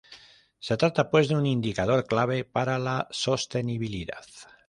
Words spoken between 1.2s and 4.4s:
de un indicador clave para la sostenibilidad.